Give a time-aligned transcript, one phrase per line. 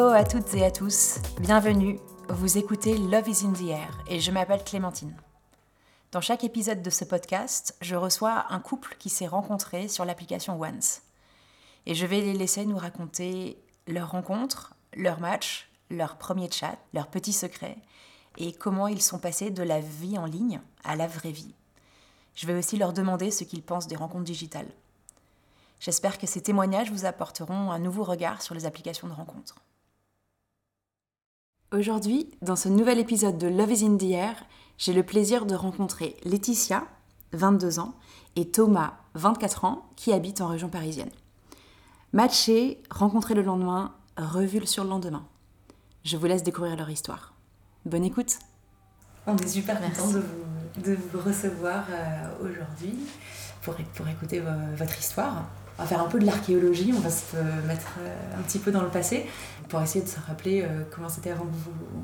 [0.00, 2.00] Hello à toutes et à tous, bienvenue.
[2.30, 5.14] Vous écoutez Love is in the Air et je m'appelle Clémentine.
[6.10, 10.58] Dans chaque épisode de ce podcast, je reçois un couple qui s'est rencontré sur l'application
[10.58, 11.02] Once.
[11.84, 17.08] Et je vais les laisser nous raconter leur rencontre, leur match, leur premier chat, leurs
[17.08, 17.76] petits secrets
[18.38, 21.54] et comment ils sont passés de la vie en ligne à la vraie vie.
[22.36, 24.72] Je vais aussi leur demander ce qu'ils pensent des rencontres digitales.
[25.78, 29.56] J'espère que ces témoignages vous apporteront un nouveau regard sur les applications de rencontres.
[31.72, 34.34] Aujourd'hui, dans ce nouvel épisode de Love is in the Air,
[34.76, 36.82] j'ai le plaisir de rencontrer Laetitia,
[37.32, 37.94] 22 ans,
[38.34, 41.10] et Thomas, 24 ans, qui habitent en région parisienne.
[42.12, 45.24] Matchés, rencontrés le lendemain, revus sur le lendemain.
[46.02, 47.34] Je vous laisse découvrir leur histoire.
[47.86, 48.40] Bonne écoute
[49.28, 52.96] On est super contents de vous, de vous recevoir euh, aujourd'hui
[53.62, 54.42] pour, pour écouter
[54.76, 55.44] votre histoire
[55.80, 57.36] on va faire un peu de l'archéologie, on va se
[57.66, 59.26] mettre euh, un petit peu dans le passé
[59.70, 61.46] pour essayer de se rappeler euh, comment c'était avant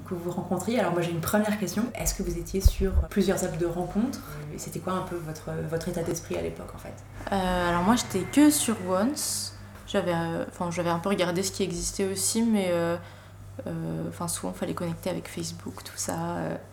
[0.09, 0.81] que vous, rencontriez.
[0.81, 1.85] Alors moi j'ai une première question.
[1.95, 4.23] Est-ce que vous étiez sur plusieurs apps de rencontres?
[4.57, 6.95] C'était quoi un peu votre, votre état d'esprit à l'époque en fait?
[7.33, 9.55] Euh, Alors moi j'étais que sur Once.
[9.87, 10.15] J'avais
[10.49, 12.73] enfin, j'avais un peu regardé ce qui existait aussi, mais
[14.09, 16.15] enfin souvent il fallait connecter avec Facebook, tout ça.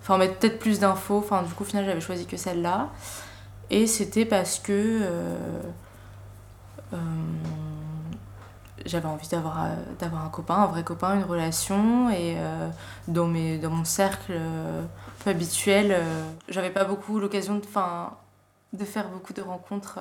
[0.01, 1.17] Enfin mettre peut-être plus d'infos.
[1.17, 2.91] Enfin du coup au final j'avais choisi que celle-là.
[3.69, 5.01] Et c'était parce que
[8.85, 12.09] j'avais envie d'avoir euh, d'avoir un copain, un vrai copain, une relation.
[12.09, 12.69] Et euh,
[13.07, 14.33] dans, mes, dans mon cercle
[15.25, 15.95] habituel,
[16.49, 17.65] j'avais pas beaucoup l'occasion de,
[18.77, 19.99] de faire beaucoup de rencontres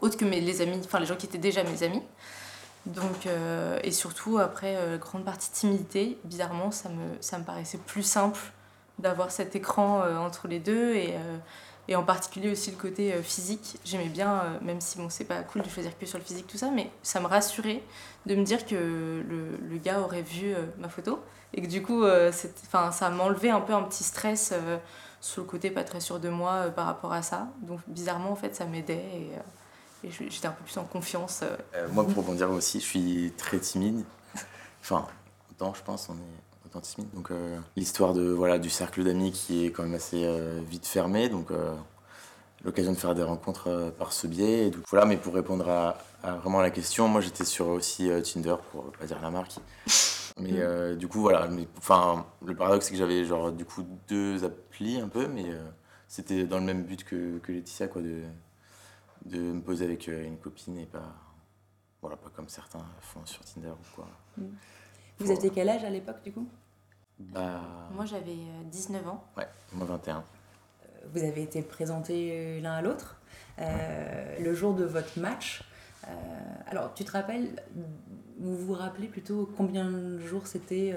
[0.00, 2.02] autres que mes, les amis, enfin les gens qui étaient déjà mes amis.
[2.86, 3.26] Donc,
[3.82, 8.40] et surtout, après, grande partie timidité, bizarrement, ça me, ça me paraissait plus simple
[9.00, 10.94] d'avoir cet écran entre les deux.
[10.94, 11.16] Et,
[11.88, 13.78] et en particulier aussi le côté euh, physique.
[13.84, 16.46] J'aimais bien, euh, même si bon, c'est pas cool de choisir que sur le physique,
[16.46, 17.82] tout ça, mais ça me rassurait
[18.26, 21.20] de me dire que le, le gars aurait vu euh, ma photo
[21.54, 22.02] et que du coup,
[22.32, 24.54] ça m'enlevait un peu un petit stress
[25.20, 27.48] sur le côté pas très sûr de moi par rapport à ça.
[27.60, 29.28] Donc bizarrement, en fait, ça m'aidait
[30.02, 31.44] et, j'étais un peu plus en confiance.
[31.92, 34.02] moi, pour rebondir aussi, je suis très timide.
[34.80, 35.06] Enfin,
[35.50, 36.51] autant je pense, on est
[37.14, 40.86] donc euh, l'histoire de voilà du cercle d'amis qui est quand même assez euh, vite
[40.86, 41.74] fermé, donc euh,
[42.64, 44.70] l'occasion de faire des rencontres par ce biais.
[44.70, 45.96] donc, voilà, mais pour répondre à,
[46.38, 49.56] vraiment à la question, moi j'étais sur aussi Tinder pour pas dire la marque.
[50.40, 50.96] Mais mm.
[50.96, 55.08] du coup voilà, enfin le paradoxe c'est que j'avais genre du coup deux applis un
[55.08, 55.44] peu, mais
[56.08, 58.22] c'était dans le même but que, que Laetitia quoi de
[59.26, 61.14] de me poser avec une copine et pas
[62.00, 64.08] voilà pas comme certains font sur Tinder ou quoi.
[64.38, 64.44] Mm.
[65.18, 66.48] Vous aviez quel âge à l'époque du coup?
[67.32, 67.60] Bah...
[67.94, 68.36] Moi j'avais
[68.70, 69.24] 19 euh, ans.
[69.36, 70.16] Ouais, moi 21.
[70.16, 70.22] Euh,
[71.12, 73.16] vous avez été présentés euh, l'un à l'autre.
[73.58, 75.62] Le jour de votre match,
[76.66, 77.62] alors tu te rappelles,
[78.40, 80.96] vous vous rappelez plutôt combien de jours c'était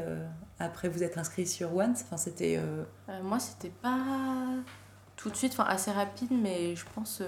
[0.58, 2.02] après vous être inscrit sur Once?
[2.04, 2.60] Enfin, c'était,
[3.22, 4.00] Moi c'était pas
[5.16, 7.22] tout de suite, enfin assez rapide, mais je pense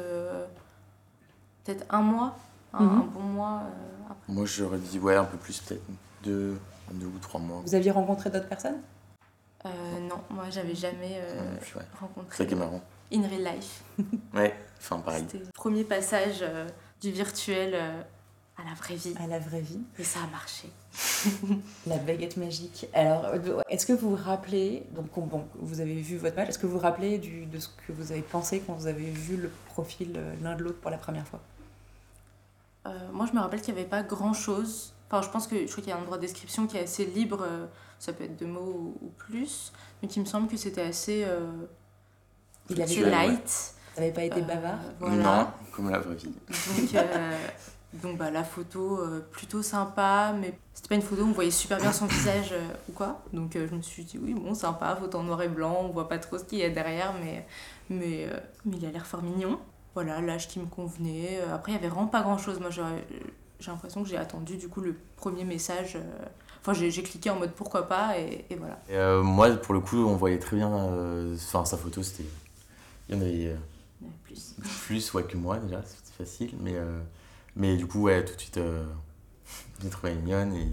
[1.64, 2.36] peut-être un mois,
[2.74, 2.98] un, mhm.
[2.98, 3.62] un bon mois
[4.10, 4.34] après.
[4.34, 5.84] Moi j'aurais dit ouais un peu plus peut-être
[6.24, 6.58] deux,
[6.94, 7.62] deux ou trois mois.
[7.66, 8.82] Vous aviez rencontré d'autres personnes?
[9.66, 9.70] Euh,
[10.08, 11.56] Non, moi j'avais jamais euh,
[12.00, 12.30] rencontré.
[12.32, 12.82] C'est ça qui est marrant.
[13.12, 13.84] In real life.
[14.34, 15.24] ouais, enfin pareil.
[15.28, 16.68] C'était le premier passage euh,
[17.02, 19.14] du virtuel à la vraie vie.
[19.20, 19.82] À la vraie vie.
[19.98, 20.70] Et ça a marché.
[21.88, 22.88] la baguette magique.
[22.94, 23.28] Alors,
[23.70, 26.74] est-ce que vous vous rappelez, donc bon, vous avez vu votre match, est-ce que vous
[26.74, 30.20] vous rappelez du, de ce que vous avez pensé quand vous avez vu le profil
[30.42, 31.40] l'un de l'autre pour la première fois?
[33.12, 35.82] Moi, je me rappelle qu'il n'y avait pas grand-chose Enfin, je pense que je crois
[35.82, 37.66] qu'il y a un droit de description qui est assez libre, euh,
[37.98, 41.48] ça peut être deux mots ou, plus, mais qui me semble que c'était assez, euh,
[42.70, 43.48] Il avait light.
[43.48, 46.26] Ça n'avait pas été euh, bavard Non, comme la vraie vie.
[46.26, 47.04] Donc,
[48.04, 49.00] donc bah, la photo
[49.32, 52.54] plutôt sympa, mais c'était pas une photo où on voyait super bien son visage
[52.90, 53.24] ou quoi.
[53.32, 56.10] Donc je me suis dit oui, bon, sympa, photo en noir et blanc, on voit
[56.10, 57.48] pas trop ce qu'il y a derrière, mais,
[57.90, 58.28] mais,
[58.66, 59.58] mais il a l'air fort mignon.
[59.96, 61.40] Voilà, l'âge qui me convenait.
[61.52, 62.60] Après, il y avait vraiment pas grand chose.
[62.60, 62.70] Moi,
[63.60, 65.96] j'ai l'impression que j'ai attendu du coup le premier message.
[65.96, 66.26] Euh,
[66.62, 68.80] enfin, j'ai cliqué en mode pourquoi pas et, voilà.
[68.92, 70.74] Euh, moi, pour le coup, on voyait très bien.
[70.74, 72.26] Euh, sa photo, c'était.
[73.10, 73.56] Il y en avait.
[74.24, 74.56] plus.
[74.86, 76.52] Plus, ouais, que moi déjà, c'était facile.
[76.62, 76.76] Mais,
[77.56, 78.60] mais du coup, ouais, tout de suite,
[79.82, 80.54] j'ai trouvé mignonne.
[80.56, 80.68] Et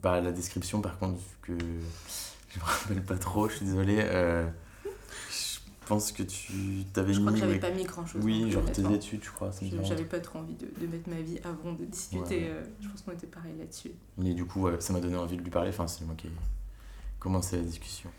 [0.00, 4.04] bah, la description, par contre, que je me rappelle pas trop, je suis désolé
[5.88, 7.14] pense que tu t'avais mis.
[7.14, 8.22] Je crois que j'avais pas mis grand chose.
[8.24, 9.50] Oui, genre tes études, je crois.
[9.82, 12.48] J'avais pas trop envie de, de, mettre ma vie avant de discuter.
[12.48, 13.92] Euh, je pense qu'on était pareil là-dessus.
[14.18, 15.70] Mais du coup, ça m'a donné envie de lui parler.
[15.70, 16.32] Enfin, c'est moi qui ai
[17.18, 18.10] commencé la discussion.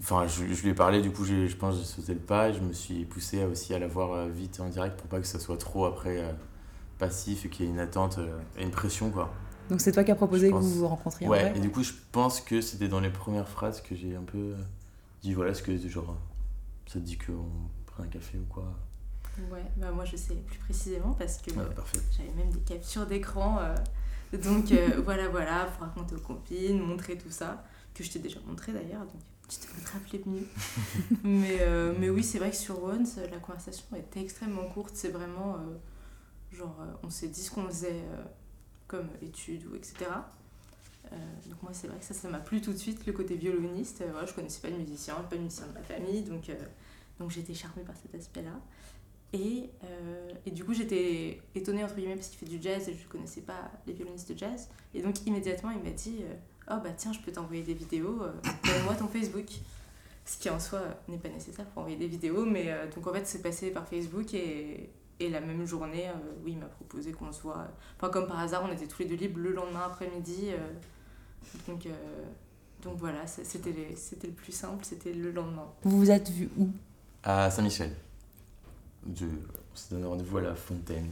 [0.00, 2.50] Enfin, je, je lui ai parlé, du coup, je pense que j'ai sauté le pas.
[2.50, 5.20] Et je me suis poussé aussi à la voir euh, vite en direct pour pas
[5.20, 6.32] que ça soit trop après euh,
[6.98, 8.18] passif et qu'il y ait une attente
[8.58, 9.32] et une pression, quoi.
[9.70, 11.60] Donc c'est toi qui as proposé Je que vous vous rencontriez en Ouais, vrai et
[11.60, 14.52] du coup, je pense que c'était dans les premières phrases que j'ai un peu
[15.22, 16.14] dit voilà, est-ce que genre
[16.86, 17.46] ça te dit qu'on
[17.86, 18.74] prend un café ou quoi
[19.50, 21.98] Ouais, bah moi je sais plus précisément parce que parfait.
[22.16, 23.58] j'avais même des captures d'écran.
[23.60, 23.74] euh,
[24.38, 27.64] donc euh, voilà, voilà, pour raconter aux copines, montrer tout ça,
[27.94, 30.46] que je t'ai déjà montré d'ailleurs, donc tu devrais te rappeler mieux.
[31.24, 34.92] mais, euh, mais oui, c'est vrai que sur Once, la conversation était extrêmement courte.
[34.94, 35.58] C'est vraiment
[36.52, 38.02] genre, on s'est dit ce qu'on faisait
[38.86, 40.06] comme études ou etc.
[41.12, 41.16] Euh,
[41.48, 44.00] donc moi c'est vrai que ça, ça m'a plu tout de suite, le côté violoniste.
[44.00, 46.54] Euh, voilà, je connaissais pas de musicien, pas de musicien de ma famille, donc, euh,
[47.18, 48.60] donc j'étais charmée par cet aspect-là.
[49.32, 52.94] Et, euh, et du coup, j'étais étonnée, entre guillemets, parce qu'il fait du jazz et
[52.94, 54.68] je ne connaissais pas les violonistes de jazz.
[54.94, 56.20] Et donc, immédiatement, il m'a dit
[56.70, 58.22] Oh, bah tiens, je peux t'envoyer des vidéos,
[58.64, 59.46] donne-moi ton Facebook.
[60.24, 63.26] Ce qui en soi n'est pas nécessaire pour envoyer des vidéos, mais donc en fait,
[63.26, 64.88] c'est passé par Facebook et,
[65.20, 66.12] et la même journée, euh,
[66.44, 67.66] oui, il m'a proposé qu'on se voit.
[67.96, 70.48] Enfin, comme par hasard, on était tous les deux libres le lendemain après-midi.
[70.50, 70.56] euh,
[71.68, 71.90] donc, euh,
[72.82, 75.66] donc voilà, c'était le plus simple, c'était le lendemain.
[75.82, 76.68] Vous vous êtes vus où?
[77.22, 77.92] À Saint-Michel.
[79.06, 79.26] De...
[79.26, 81.10] On s'est donné rendez-vous à la fontaine.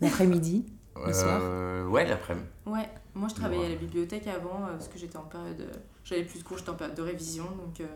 [0.00, 0.64] L'après-midi
[1.06, 1.90] Le soir?
[1.90, 2.46] Ouais, l'après-midi.
[2.66, 5.70] Ouais, moi je travaillais à la bibliothèque avant euh, parce que j'étais en période.
[6.04, 7.80] J'avais plus de cours, j'étais en période de révision donc.
[7.80, 7.86] euh,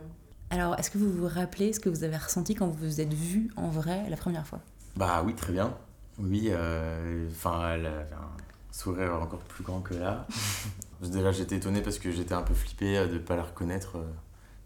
[0.51, 3.13] Alors, est-ce que vous vous rappelez ce que vous avez ressenti quand vous vous êtes
[3.13, 4.61] vus en vrai la première fois?
[4.97, 5.77] Bah oui, très bien.
[6.19, 8.37] Oui, euh, enfin, elle avait un
[8.73, 10.27] sourire encore plus grand que là.
[11.03, 13.99] Déjà, j'étais étonné parce que j'étais un peu flippé de ne pas la reconnaître.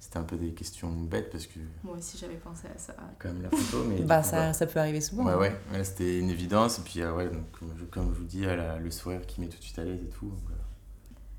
[0.00, 2.94] C'était un peu des questions bêtes parce que moi aussi j'avais pensé à ça.
[3.18, 4.00] quand même la photo, mais...
[4.00, 5.24] Bah, ça, ça peut arriver souvent.
[5.26, 5.38] Ouais, hein.
[5.38, 6.78] ouais, ouais, c'était une évidence.
[6.78, 9.26] Et puis, euh, ouais, donc, comme, je, comme je vous dis, elle a le sourire
[9.26, 10.26] qui met tout de suite à l'aise et tout.
[10.26, 10.54] donc, euh,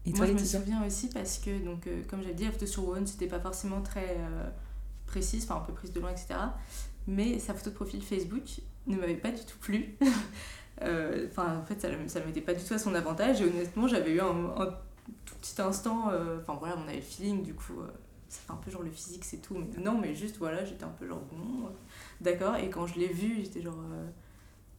[0.05, 2.51] Et moi toi, je me souviens aussi parce que, donc, euh, comme j'avais dit, la
[2.51, 4.47] photo sur One c'était pas forcément très euh,
[5.07, 6.35] précise, enfin un peu prise de loin, etc.
[7.07, 8.43] Mais sa photo de profil Facebook
[8.87, 9.95] ne m'avait pas du tout plu.
[10.83, 13.39] Euh, Enfin, en fait, ça ne m'était pas du tout à son avantage.
[13.41, 14.55] Et honnêtement, j'avais eu un,
[15.25, 16.09] tout petit instant.
[16.09, 17.87] euh, Enfin, voilà, on avait le feeling, du coup, euh,
[18.29, 19.53] ça fait un peu genre le physique, c'est tout.
[19.55, 21.69] Mais non, mais juste, voilà, j'étais un peu genre, bon,
[22.19, 22.55] d'accord.
[22.55, 23.77] Et quand je l'ai vu, j'étais genre.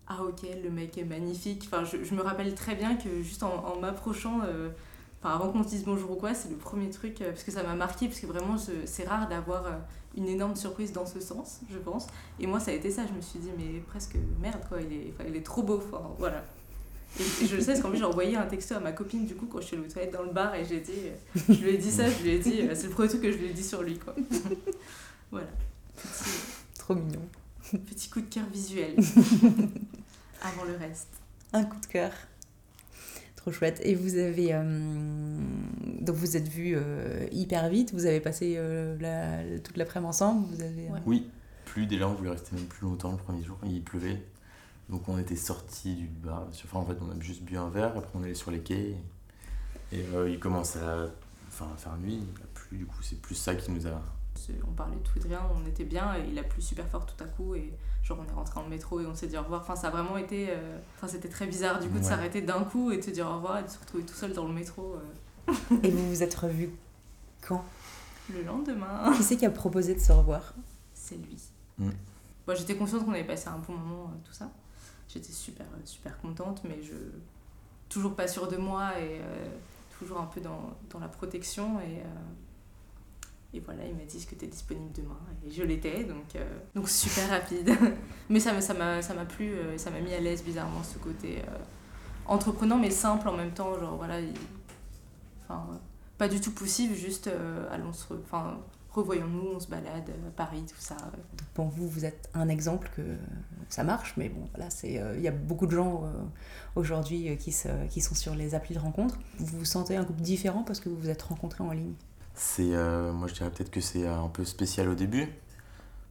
[0.09, 1.65] ah ok, le mec est magnifique.
[1.67, 4.41] Enfin, je, je me rappelle très bien que juste en, m'approchant,
[5.23, 7.53] enfin avant qu'on se dise bonjour ou quoi, c'est le premier truc, euh, parce que
[7.53, 9.71] ça m'a marqué, parce que vraiment c'est rare d'avoir euh,
[10.17, 12.07] une énorme surprise dans ce sens, je pense.
[12.41, 14.93] Et moi ça a été ça, je me suis dit mais presque merde quoi, il
[14.93, 16.45] est, il est trop beau, enfin voilà.
[17.21, 19.27] Et, et je le sais parce qu'en plus j'ai envoyé un texto à ma copine
[19.27, 21.41] du coup quand je suis allée aux toilettes dans le bar et j'ai dit, euh,
[21.49, 23.37] je lui ai dit ça, je lui ai dit, c'est le premier truc que je
[23.37, 24.15] lui ai dit sur lui quoi.
[25.31, 25.47] voilà.
[25.95, 26.31] Petit,
[26.79, 27.23] Trop mignon.
[27.71, 28.97] petit coup de cœur visuel.
[30.43, 31.09] Avant le reste.
[31.53, 32.11] Un coup de cœur.
[33.43, 33.81] Trop chouette.
[33.85, 34.55] Et vous avez.
[34.55, 35.39] euh,
[36.01, 40.47] donc vous êtes vus euh, hyper vite, vous avez passé euh, la- toute l'après-midi ensemble,
[40.55, 40.89] vous avez.
[41.07, 41.29] Oui,
[41.65, 43.59] plus déjà, on voulait rester même plus longtemps le premier jour.
[43.65, 44.23] Il pleuvait.
[44.89, 46.47] Donc on était sortis du bar.
[46.65, 47.97] Enfin, en fait, on a juste bu un verre.
[47.97, 48.95] Après, on allait sur les quais.
[49.93, 51.07] Et il commence à,
[51.49, 52.21] enfin, à faire nuit.
[52.21, 52.79] Il a plu.
[52.79, 54.01] Du coup, c'est plus ça qui nous a.
[54.67, 56.87] On parlait de tout et de rien, on était bien et il a plu super
[56.89, 59.29] fort tout à coup et genre on est rentré dans le métro et on s'est
[59.29, 59.61] dit au revoir.
[59.61, 62.65] Enfin ça a vraiment été, euh, enfin c'était très bizarre du coup de s'arrêter d'un
[62.65, 64.53] coup et de se dire au revoir et de se retrouver tout seul dans le
[64.53, 65.53] métro euh,
[65.83, 66.71] Et vous vous êtes revus
[67.41, 67.65] quand?
[68.33, 69.13] Le lendemain.
[69.17, 70.55] Qui c'est qui a proposé de se revoir?
[70.95, 71.37] C'est lui.
[71.79, 71.91] Mm.
[72.47, 74.51] Bon, j'étais consciente qu'on avait passé un bon moment euh, tout ça.
[75.09, 76.95] J'étais super super contente mais je
[77.93, 79.47] toujours pas sûre de moi et euh,
[79.99, 82.05] toujours un peu dans, dans la protection et euh,
[83.55, 85.19] Et voilà, il m'a dit que tu es disponible demain.
[85.47, 87.71] Et je l'étais, donc, euh, donc super rapide.
[88.31, 88.61] mais ça m'a
[89.03, 91.59] ça m'a plu, euh, ça m'a mis à l'aise bizarrement ce côté euh,
[92.27, 93.79] entreprenant mais simple en même temps.
[93.79, 94.33] Genre voilà, il-
[95.45, 95.81] enfin,
[96.19, 98.07] pas du tout poussif, juste euh, allons se.
[98.13, 98.59] re- Enfin,
[98.91, 100.97] revoyons-nous, on se balade à Paris, tout ça.
[101.55, 103.03] Pour vous, vous êtes un exemple que
[103.69, 106.05] ça marche, mais bon, voilà, il y a beaucoup de gens
[106.77, 109.19] aujourd'hui qui, se- qui sont sur les applis de rencontre.
[109.39, 111.95] Vous vous sentez un couple différent parce que vous vous êtes rencontrés en ligne?
[112.35, 115.29] C'est, euh, moi je dirais peut-être que c'est un peu spécial au début,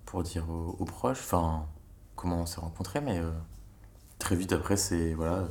[0.05, 1.65] pour dire aux, proches, enfin,
[2.15, 3.31] comment on s'est rencontrés, mais euh,
[4.19, 5.47] très vite après, c'est, voilà, euh,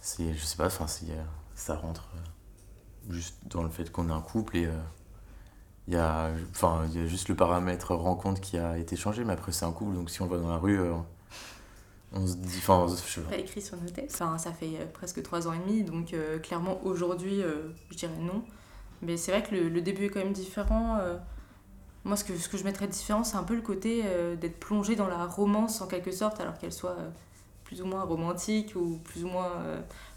[0.00, 1.22] c'est, je sais pas, enfin, euh,
[1.54, 4.72] ça rentre euh, juste dans le fait qu'on est un couple et euh,
[5.86, 9.24] il y a, enfin, il y a juste le paramètre rencontre qui a été changé,
[9.24, 10.94] mais après c'est un couple, donc si on voit dans la rue, euh,
[12.12, 13.36] on se dit, enfin, je pas.
[13.36, 14.10] Écrit sur nos têtes.
[14.10, 18.18] Ça fait euh, presque trois ans et demi, donc euh, clairement aujourd'hui, euh, je dirais
[18.18, 18.42] non.
[19.02, 20.98] Mais c'est vrai que le, début est quand même différent.
[21.00, 21.16] euh.
[22.04, 24.58] moi, ce que, ce que je mettrais différent, c'est un peu le côté euh, d'être
[24.58, 27.08] plongé dans la romance en quelque sorte, alors qu'elle soit euh,
[27.64, 29.52] plus ou moins romantique ou plus ou moins.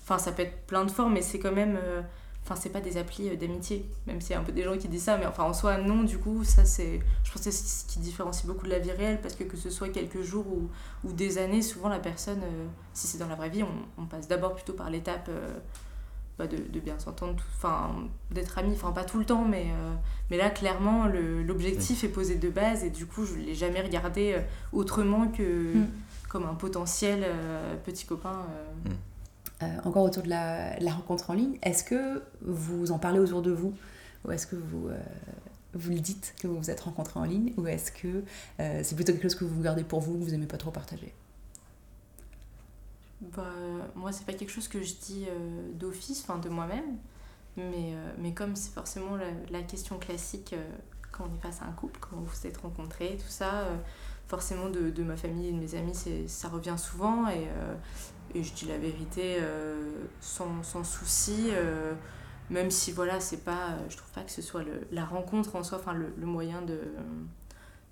[0.04, 1.78] Enfin, ça peut être plein de formes, mais c'est quand même.
[2.44, 4.88] Enfin, c'est pas des applis d'amitié, même s'il y a un peu des gens qui
[4.88, 7.00] disent ça, mais enfin en soi, non, du coup, ça c'est.
[7.24, 9.58] Je pense que c'est ce qui différencie beaucoup de la vie réelle, parce que que
[9.58, 10.70] ce soit quelques jours ou,
[11.08, 12.42] ou des années, souvent la personne,
[12.94, 13.64] si c'est dans la vraie vie,
[13.98, 15.30] on, passe d'abord plutôt par l'étape
[16.42, 17.92] bah, de, de, bien s'entendre, enfin
[18.32, 19.68] d'être amis, enfin pas tout le temps, mais,
[20.30, 24.38] mais là clairement l'objectif est posé de base, et du coup, je l'ai jamais regardé
[24.74, 25.88] autrement que mm.
[26.30, 27.26] comme un potentiel
[27.84, 28.46] petit copain.
[28.86, 28.92] Mm.
[29.64, 33.52] Euh, encore autour de la, rencontre en ligne, est-ce que vous en parlez autour de
[33.52, 33.74] vous?
[34.26, 34.98] Ou est-ce que vous, euh,
[35.74, 37.54] vous le dites que vous vous êtes rencontrés en ligne?
[37.58, 38.24] Ou est-ce que
[38.60, 40.72] euh, c'est plutôt quelque chose que vous gardez pour vous, que vous n'aimez pas trop
[40.72, 41.14] partager?
[43.22, 43.46] Bah,
[43.96, 45.28] Moi, c'est pas quelque chose que je dis
[45.74, 46.98] d'office, enfin de moi-même.
[47.58, 49.18] Mais, mais comme c'est forcément
[49.52, 50.56] la, question classique
[51.12, 53.68] quand on est face à un couple, quand vous vous êtes rencontrés, tout ça
[54.28, 55.94] forcément de, de, ma famille et de mes amis,
[56.28, 57.28] ça revient souvent.
[57.28, 57.48] Et,
[58.36, 61.94] et je dis la vérité euh, sans, sans, souci euh,
[62.50, 65.64] même si voilà c'est pas je trouve pas que ce soit le, la rencontre en
[65.64, 66.80] soi enfin le, le, moyen de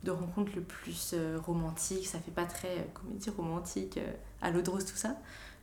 [0.04, 4.00] de rencontre le plus euh, romantique ça fait pas très comédie romantique
[4.42, 5.18] à l'eau de rose tout ça.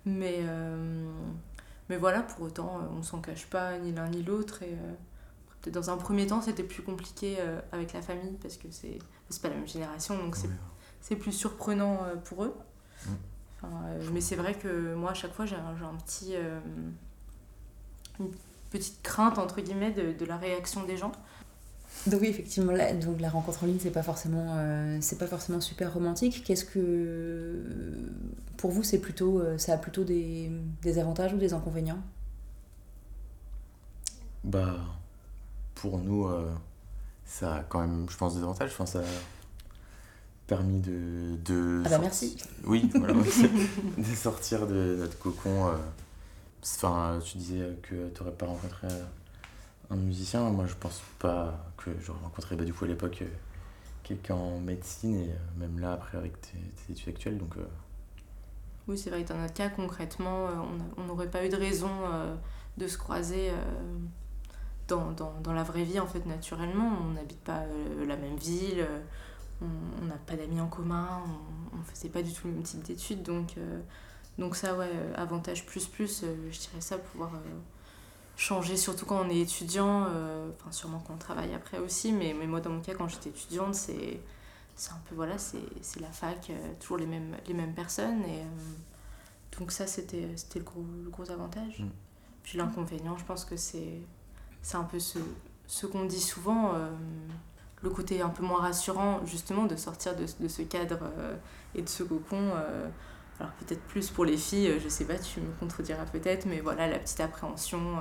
[0.05, 0.45] Mais
[1.89, 4.63] mais voilà pour autant on s'en cache pas ni l'un ni l'autre.
[4.63, 4.77] Et
[5.61, 7.39] peut-être dans un premier temps c'était plus compliqué
[7.73, 8.99] avec la famille parce que c'est
[9.43, 10.51] pas la même génération donc c'est
[11.01, 12.57] c'est plus surprenant pour eux.
[13.07, 13.11] Mm.
[13.65, 16.61] Euh, mais c'est vrai que moi, à chaque fois, j'ai un, un, petit, euh,
[18.21, 18.31] une
[18.71, 21.13] petite crainte, entre guillemets, de, de, la réaction des gens.
[22.07, 25.27] Donc oui, effectivement, la, donc la rencontre en ligne, c'est pas forcément, euh, c'est pas
[25.27, 26.45] forcément super romantique.
[26.45, 27.63] Qu'est-ce que,
[28.57, 30.51] pour vous, c'est plutôt, ça a plutôt des,
[30.83, 32.01] des, avantages ou des inconvénients?
[34.45, 34.77] Bah,
[35.75, 36.29] pour nous,
[37.25, 38.71] ça a quand même, je pense, des avantages.
[38.71, 39.03] Enfin, ça,
[40.47, 43.15] permis de, de ah bah merci oui voilà,
[43.99, 45.77] de sortir de notre cocon euh.
[46.63, 48.87] enfin tu disais que tu n'aurais pas rencontré
[49.91, 53.29] un musicien moi je pense pas que j'aurais rencontré bah, du coup à l'époque euh,
[54.03, 57.55] quelqu'un en médecine et euh, même là après avec tes, études actuelles donc
[58.89, 60.49] oui c'est vrai que dans notre cas concrètement
[60.97, 61.91] on n'aurait pas eu de raison
[62.77, 63.51] de se croiser
[64.87, 67.65] dans, dans, dans, la vraie vie en fait naturellement on n'habite pas
[68.07, 68.87] la même ville
[69.63, 71.25] on n'a pas d'amis en commun,
[71.73, 73.23] on ne faisait pas du tout le même type d'études.
[73.23, 73.81] Donc, euh,
[74.39, 77.33] donc ça, ouais, euh, avantage plus plus, euh, je dirais ça, pouvoir
[78.37, 82.47] changer, surtout quand on est étudiant, enfin sûrement quand on travaille après aussi, mais, mais
[82.47, 84.21] moi dans mon cas, quand j'étais étudiante, c'est
[84.91, 88.23] un peu, voilà, c'est la fac, toujours les mêmes, les mêmes personnes.
[88.25, 88.43] Et,
[89.59, 91.81] donc ça, c'était le gros, le gros avantage.
[91.81, 91.89] Mm.
[92.43, 94.03] Puis l'inconvénient, je pense que c'est
[94.75, 95.19] un peu ce,
[95.67, 96.75] ce qu'on dit souvent
[97.83, 101.37] le côté un peu moins rassurant justement de sortir de, de ce cadre euh,
[101.75, 102.51] et de ce cocon.
[102.55, 102.89] Euh,
[103.41, 106.61] alors peut-être plus pour les filles, euh, je sais pas, tu me contrediras peut-être, mais
[106.61, 107.97] voilà la petite appréhension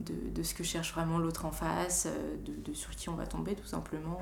[0.00, 2.08] de, de, ce que cherche vraiment l'autre en face,
[2.44, 4.20] de, de, sur qui on va tomber tout simplement.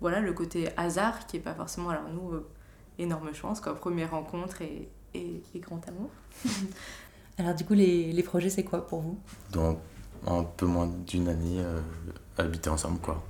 [0.00, 2.32] Voilà le côté hasard qui est pas forcément, alors nous,
[2.98, 6.10] énorme chance, quoi, première rencontre et, et, et grand amour.
[7.38, 9.18] alors du coup, les, les projets, c'est quoi pour vous?
[9.50, 9.80] Dans
[10.26, 11.64] un peu moins d'une année,
[12.36, 13.22] habiter ensemble, quoi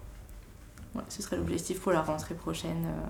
[1.09, 3.07] ce serait l'objectif pour la rentrée prochaine, euh,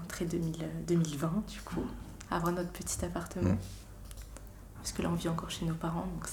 [0.00, 1.84] rentrée 2020 du coup,
[2.30, 3.50] avoir notre petit appartement.
[3.50, 3.58] Mm.
[4.76, 6.26] Parce que là on vit encore chez nos parents, donc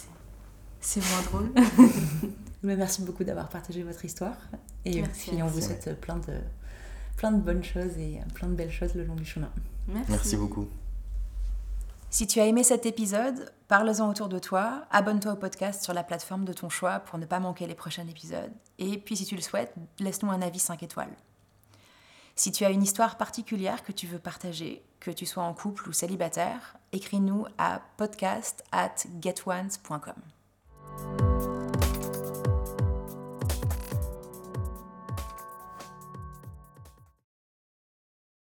[0.80, 1.52] c'est moins drôle.
[2.64, 4.38] Mais merci beaucoup d'avoir partagé votre histoire.
[4.86, 6.34] Et puis on vous souhaite plein de,
[7.18, 9.50] plein de bonnes choses et plein de belles choses le long du chemin.
[9.88, 10.68] Merci, merci beaucoup.
[12.10, 16.04] Si tu as aimé cet épisode, parle-en autour de toi, abonne-toi au podcast sur la
[16.04, 18.52] plateforme de ton choix pour ne pas manquer les prochains épisodes.
[18.78, 21.16] Et puis si tu le souhaites, laisse-nous un avis 5 étoiles.
[22.36, 25.88] Si tu as une histoire particulière que tu veux partager, que tu sois en couple
[25.88, 31.23] ou célibataire, écris-nous à podcast at getones.com.